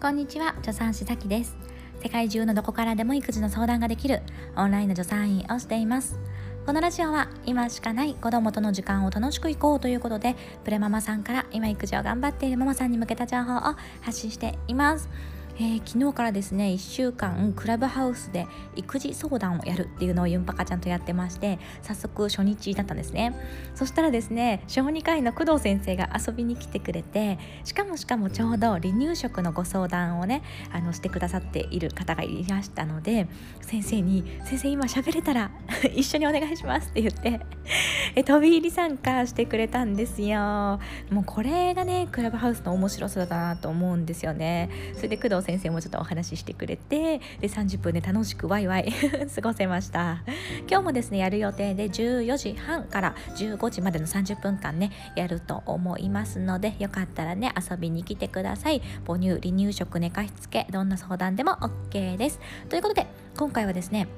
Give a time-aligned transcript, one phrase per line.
[0.00, 1.58] こんにちは助産師さきです。
[2.02, 4.22] 世界中のどこからでも育児の相談ができる
[4.56, 6.18] オンラインの助産院をしています。
[6.64, 13.60] このラジオは今しかない子供との時間を楽しくいこうということでプレママさんから今育児を頑張っているママさんに向けた情報を
[14.00, 15.10] 発信しています。
[15.56, 23.34] えー、昨日からですね1週間クラブハウスで育児相談をやるっていうのをユンパカちゃんとやってまして早速初日だったんですね。
[23.74, 30.42] そしたらですね小児科医の工藤先生が遊びに来てくれてしかもしかもちょうど離乳食のご相談をね
[30.72, 33.26] あのしてくださっている方がいらしたので
[33.60, 35.50] 先生に「先生今喋れたら
[35.94, 37.40] 一緒にお願いします」って言って
[38.14, 40.80] え飛び入り参加してくれたんですよ。
[41.10, 44.68] もうこれがねクラブハウスの面白さだなと思うんですよね。
[44.94, 48.92] それで工藤先生もちょっとお話ししてくれてで30分で楽しくワイワイ
[49.34, 50.22] 過ごせました。
[50.68, 58.82] 今日もですねやる予定で14時半から15時までの30分間ねやると思いますのでよかったらね遊びに来てください。
[59.06, 61.52] 母乳離乳食寝かしつけどんな相談でも
[61.90, 62.40] OK です。
[62.68, 64.08] ということで今回はですね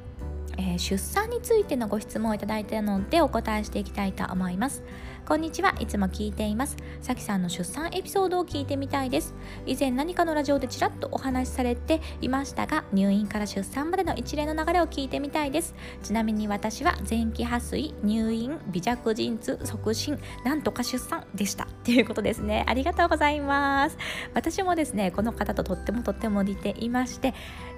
[0.58, 4.82] えー、出産についてのご質問をいただいたのでお答えしていきたいと思います。
[5.24, 5.72] こんにちは。
[5.78, 6.76] いつも聞いています。
[7.00, 9.34] さきさんの出産エピソードを聞いてみたいです。
[9.66, 15.74] 以前何かのラジオでちらっとお話しされていましたが入院から出産までの一連の流れを聞いてみたいです。
[16.02, 21.68] ちなみに私は前期破水入院微弱陣痛促進なんとか出産でした。
[21.84, 22.64] ということですね。
[22.66, 23.96] ありがとうございます。
[24.34, 27.32] 私もですねこの方ととってもとっても似ていまして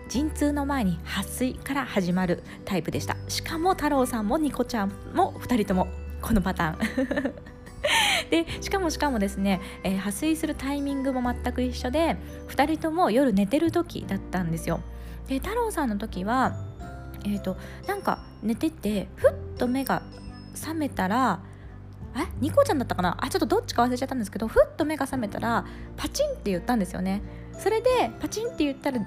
[0.09, 3.17] 陣痛の前に破水から始まるタイプでした。
[3.29, 5.89] しかも太郎さんもニコちゃんも2人とも
[6.21, 7.35] このパターン。
[8.31, 12.17] でしかもしかもですね、えー、破水するタイミングも全く一緒で
[12.49, 14.81] 2人とも夜寝てる時だったんですよ。
[15.29, 16.55] で太郎さんの時は
[17.25, 20.03] えっ、ー、となんか寝ててふっと目が
[20.55, 21.41] 覚めたら
[22.17, 22.27] え？
[22.41, 23.17] ニコちゃんだったかな？
[23.21, 25.65] あちょっとどっちか忘れちゃったんですけどふっと目が覚めたら
[25.97, 27.23] パチンって言ったんですよね。
[27.59, 29.01] それでパチンって言ったら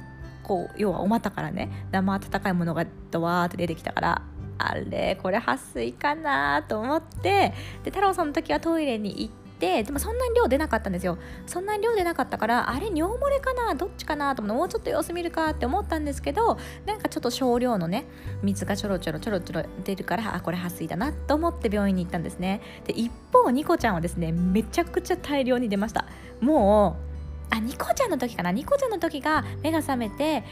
[0.47, 4.21] こう要はお股からね生温かいものがドワーって出てきたから
[4.57, 7.53] あれこれ撥水かなと思って
[7.83, 11.17] で太郎さんの時はトイレに行ってでもそんなに量出なかったんですよ。
[11.47, 18.05] そんなに量出なかったからあれ尿漏れかなどっちかなと思ってもうちょっと様子見るかって思ったんですけどなんかちょっと少量のね
[18.41, 22.61] 水がちょろちょろちょろちょろ出るからあこれ撥水だなと思って病院に行ったんですね。
[22.85, 26.05] で一方ニコちゃんはですねめちゃくちゃ大量に出ました。
[26.39, 27.16] もう
[27.49, 28.51] あニコちゃんの時かな？
[28.51, 30.43] ニコちゃんの時が目が覚めて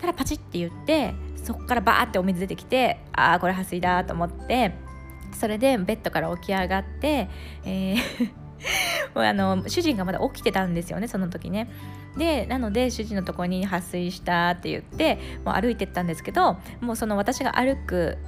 [0.00, 4.74] ただパチッて言ってそこからバーってお水出てきてああこれ破水だと思って
[5.38, 7.28] それでベッドから起き上がって、
[7.64, 8.40] えー
[9.14, 11.70] もうあの主人がまだ起きてたんですよねその時ね。
[12.16, 18.18] でなので主人のところに破水したって言ってもう歩いてったんですけどもうその私が歩く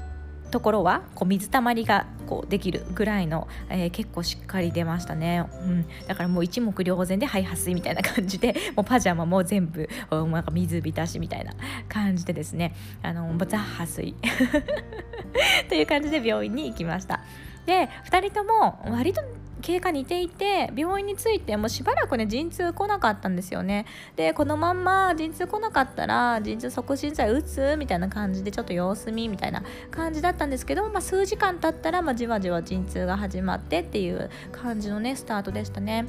[0.52, 11.54] ところはこう水たまりがこうできるぐらいの、えー、結構しっかり出ましたね、うん、だからもう一目瞭然ではい撥水みたいな感じで もうパジャマも全部なんか水浸しみたいな
[11.88, 12.74] 感じでですね。
[13.02, 14.14] あのザ撥水。
[15.68, 17.20] という感じで病院に行きました。
[17.66, 19.22] で2人とも割と
[19.62, 23.86] 経過似ていて病院に着いてもうしばらくね陣痛来なかったんですよね
[24.16, 36.06] でこのまんま陣痛来なかったら陣痛促進剤打つみたいな感じでちょっと様子見みたいな感じだったんですけど、まあ、数時間経ったら、まあ、じわじわ陣痛が始まってっていう感じのねスタートでしたね。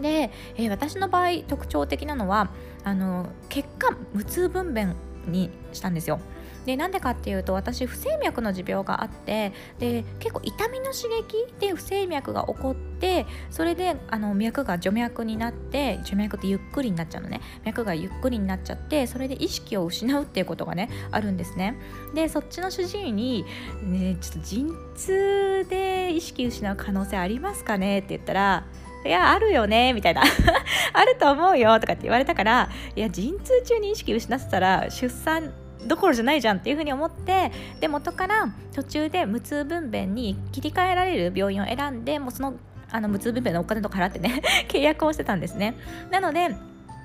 [0.00, 2.50] で、えー、私の場合特徴的なのは
[2.82, 4.94] あの血管無痛分娩
[5.26, 6.18] にしたんですよ。
[6.64, 17.40] でなんでかっていうと私不整脈の持病があってで結構痛みの刺激で不整脈が起こってそれであの脈が除脈になって除脈ってゆっくりになっちゃうのね。
[17.64, 21.76] 脈がゆっくりになっちゃってそれで意識を失うっていうことがねあるんですね。
[22.14, 23.44] でそっちの主治医に、
[23.82, 27.98] ね、ちょっと陣痛で意識失う可能性ありますかね？
[27.98, 28.66] って言ったら
[29.04, 30.22] いや、あるよね、みたいな。
[30.92, 35.52] あると思うよ、とかって言われたから、いや、陣痛中に意識失ってたら、出産
[35.86, 42.54] どころじゃないじゃんっていうふうに思ってで元から途中で無痛分娩に切り替えられる病院を選んでもうその
[42.90, 45.74] あの無痛分娩のお金とか払ってね 契約をしてたんですね。
[46.10, 46.54] なので、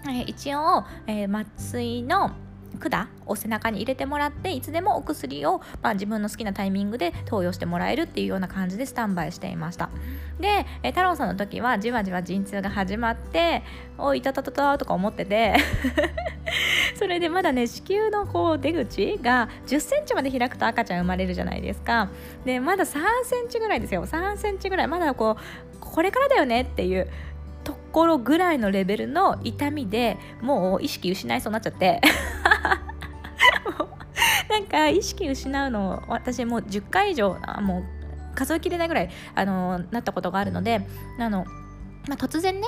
[0.09, 2.31] え一応、えー、麻酔の
[2.77, 9.89] 管を背中に入れてもらっていつでもお薬を、まあ、自分の好きなタイミングで投与してもらえるっていうような感じでスタンバイしていました。
[10.39, 13.63] で、え太郎さんの時はじわじわ陣痛が始まって
[13.97, 15.55] おいたたたたとか思ってて
[16.95, 22.09] それでまだね子宮のこう出口が1 0センチまで開くと赤ちゃん生まれるじゃないですか。
[22.45, 24.05] でまだ3センチぐらいですよ。
[24.05, 24.87] 3センチぐらい。
[24.87, 27.07] まだこうこれからだよねっていう
[27.63, 32.01] ところぐらいのレベルの痛みでもう意識失いそうになっちゃって。
[34.49, 37.83] なんか意識失うの私もう10回以上もう
[38.35, 40.87] 数えきれないぐらいあのなったことがあるので
[41.19, 41.45] あの、
[42.07, 42.67] まあ、突然ね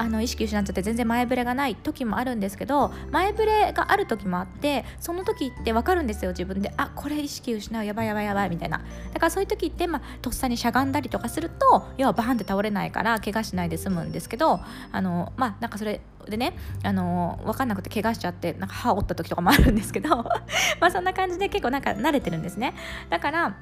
[0.00, 6.72] あの意識失っちゃって全然前触れがない時もあるんですけど前触れがある時もあってその時って分かるんですよ自分で。
[6.78, 8.78] あこれ意識失うやばいやばいやばいみたいな。
[9.12, 14.60] だからそういう時って、まあ、とっさにしゃがんだりとかすると要はバーンって倒れないから怪我しないで済むんですけど
[14.90, 20.24] あのまあなんかそれでねあの分かんなくて怪我しちゃってなんか歯折った時とかもあるんですけど
[20.80, 22.74] まあそんな感じで結構なんか慣れてるんですね。
[23.10, 23.54] だから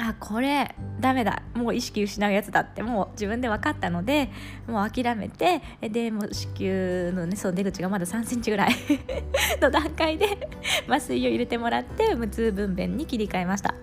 [0.00, 1.42] あこれダメだ。
[1.54, 4.30] もう意識失うやつだってもう自分で分かったので
[4.68, 8.76] もう諦めてでもう子宮の,、ね、その出口がまだ3センチぐらい
[9.60, 10.48] の段階で
[10.88, 13.74] 麻酔を入れてもらって無痛分娩に切り替えました。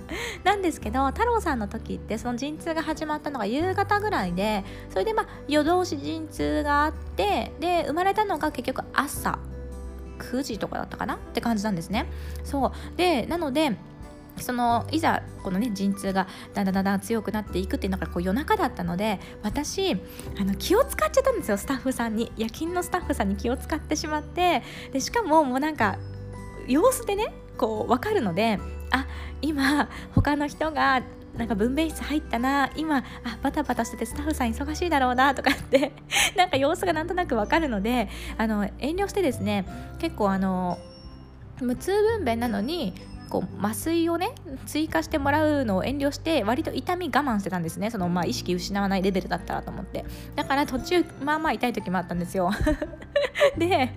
[0.46, 9.38] なんですけど太郎さんの時ってその陣痛が始まったのが夕方ぐらいでそれでまあ夜通し陣痛があってで生まれたのが結局朝
[10.20, 12.06] 9時とかだったかなって感じなんですね。
[12.46, 12.98] そう。
[12.98, 13.76] でなので
[14.38, 19.94] そのいざこのね陣痛がだんだんだんだん強くなっていくっていうのがこう夜中だったので私
[20.40, 22.32] あの気を使っちゃったんですよスタッフさんに。
[22.38, 24.64] 夜勤のスタッフさんに気を使ってしまって。
[24.92, 25.98] でしかももうなんか
[26.68, 28.60] 様子でねこう分かるので
[28.92, 29.08] あ
[29.42, 31.04] 今他の人が
[31.38, 33.04] なんか分娩室入ったな今あ
[33.42, 35.92] バタバタしててスタッフさん忙しいだろうなとかって
[36.36, 39.66] なんか様子がなんとなく分かるのであの遠慮してですね
[40.00, 40.78] 結構あの
[41.60, 42.94] 無痛分娩なのに
[43.30, 44.34] こう麻酔をね
[44.66, 47.92] 追加してもらうのを遠慮して割と痛み我慢してたんですね。
[47.92, 50.06] そのまあ意識失わないレベルだったらと思って。
[50.36, 52.52] だから途中まあまあ痛い時もあったんですよ。
[53.58, 53.92] で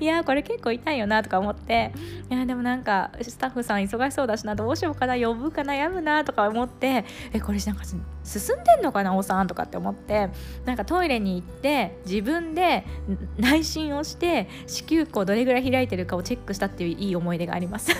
[0.00, 1.92] いやこれ結構痛いよなとか思って。
[2.30, 4.54] いやでもなんかスタッフさん忙しそうだしな。
[4.54, 5.16] どうしようかな。
[5.16, 7.04] 呼ぶか悩むなとか思って。
[7.32, 10.30] えこれなんか進んでんのかなおさんとかって思って。
[10.64, 12.84] なんかトイレに行って自分で
[13.38, 17.90] 内診をして子宮口どれぐらい開いてるかをチェックしたっていういい思い出があります。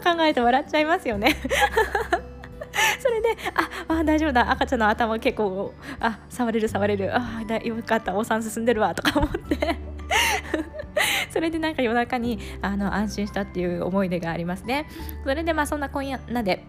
[0.00, 1.36] 今考えて笑っちゃいますよね。
[2.98, 3.36] それで
[3.86, 4.50] ああ大丈夫だ。
[4.50, 7.14] 赤ちゃんの頭結構あ触れる触れる。
[7.14, 8.14] あだよかった。
[8.14, 9.76] お産進んでるわとか思って。
[11.30, 14.88] それでなんか夜中にあの安心したっていう思い出がありますね。
[15.22, 16.64] それでまあそんな今夜なで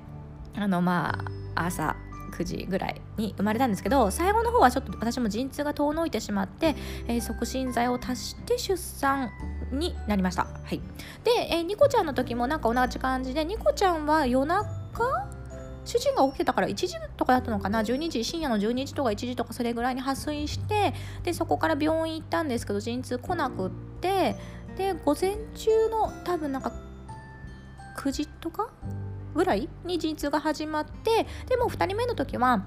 [0.55, 1.17] あのま
[1.55, 1.95] あ朝
[2.35, 6.75] 9時ぐらいに生まれたんですけど最後の方はちょっと私も陣痛が遠のいてしまって、
[7.07, 9.31] えー、促進剤を足して出産
[9.71, 10.43] になりました。
[10.43, 10.81] はい、
[11.23, 14.65] で、えー、ニコちゃんの時もなんか同じ感じでニコちゃんは夜中？
[15.85, 23.69] 主人が起きてたから1時とかだったのかな？12時深夜の12時とか1時とかそれぐらいに破水してでそこから病院行ったんですけど陣痛来なくっ
[24.01, 24.35] て
[24.77, 26.71] で午前中の多分なんか
[27.97, 28.69] 9時とか
[29.35, 32.65] ぐらいに陣痛が始まってでも2人目の時は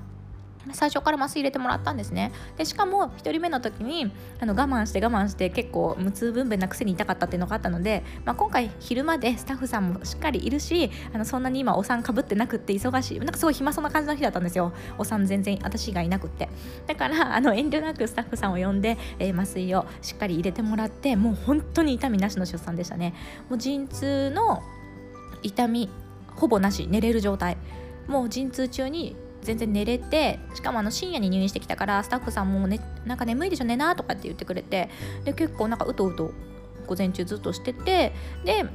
[0.72, 2.32] 最初から麻酔入れてもらったんですね。
[2.56, 14.72] でしかも1人目の時にあの我慢して我慢して結構無痛分娩なくせに痛かったっていうのがあったので、まあ、今回昼間でスタッフさんもしっかりいるしあのそんなに今お産かぶってなくって忙しいなんかすごい暇そうな感じの日だったんですよ。
[14.98, 16.48] お産全然私がいなくって。
[16.86, 23.14] だからあの遠慮なくスタッフさんを呼んで、えー、麻酔をしっかり入れてもらってもう本当に痛みなしの出産でしたね。
[23.48, 24.62] もう陣痛の
[25.42, 25.88] 痛み
[26.34, 27.56] ほぼなし寝れる状態。
[28.06, 29.16] もう陣痛中に
[29.48, 34.90] 全然寝れてしかもあの深夜に入院してきたからスタッフさんも、ね、なんか眠いでしょ寝なとかって言ってくれて
[35.24, 36.32] で結構なんかうとうと
[36.86, 38.12] 午前中ずっとしてて
[38.44, 38.66] で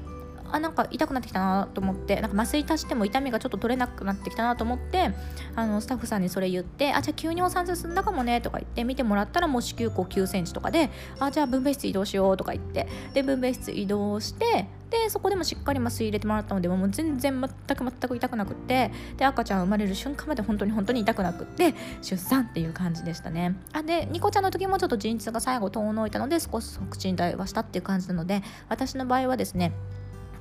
[0.51, 5.11] あなんか痛くなってきたなと思ってなんか麻酔足しても痛みがちょっと取れなくなってきたなと思って
[5.55, 21.73] あのスタッフさんにそれ言ってあじゃあ急にお産進んだかもねとか言って見てもらったらもう子宮口9センチとかであじゃあ分娩室移動しようとか言ってで分娩室移動してでそこでもしっかり麻酔入れてもらったのでもう全然全く全く痛くなくってで赤ちゃん生まれる瞬間まで本当に本当に痛くなくって
[22.03, 23.55] 出産っていう感じでしたね。
[23.71, 29.71] あでニコちゃんの時もちょっと陣痛が最後遠のいたので少し促進剤はしたっていう感じなので私の場合はですね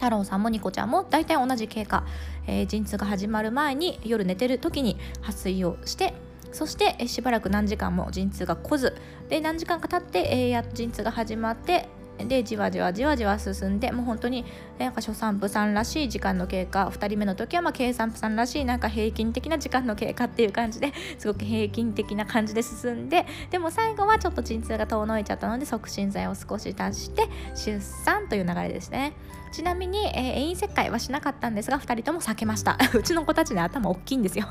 [0.02, 2.04] 太郎さんもニコちゃんも大体同じ経過、
[2.48, 6.12] えー、陣痛が始まる前に夜寝てる時に発水をして
[6.50, 8.96] そしてしばらく何時間も陣痛が来ず
[9.28, 14.44] で何時間か経って、えー、陣痛が始まってでじわじわじわじわ進んでもう本当に
[14.84, 29.12] なんか初産婦さんらしい時間の経過2人目の時はまあ計算婦さんらしいなんか平均的な時間の経過っていう感じですごく平均的な感じで進んででも最後はちょっと鎮痛が遠のいちゃったので促進剤を少し足して出産という流れですね。
[29.52, 32.78] ちなみに、えー、遠切開はしなかったんですが2人とも避けました。
[32.96, 34.46] うちの子たちね頭大きいんですよ。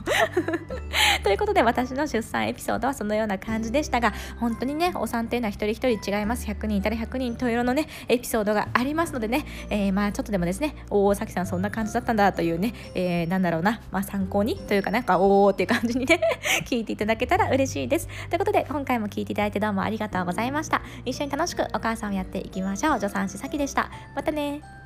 [1.24, 6.46] ということで私の出産エピソードはそのような感じでしたが本当にねお産っていうのは一人一人違います。
[6.46, 16.20] 100人いたら100人と色のねエピソードがありますのでね、えー、まあちょっとでもですね大崎さんそんな感じだったんだというね、えー、なんだろうな、まあ、参考にというかなんかおおっていう感じにね
[16.68, 18.08] 聞いていただけたら嬉しいです。
[18.30, 20.82] ということで今回も聞いていただいてどうもありがとうございました。
[21.06, 23.00] 一緒に楽しくお母さんをやっていきましょう。
[23.00, 23.90] 助産師さきでした。
[24.16, 24.81] またね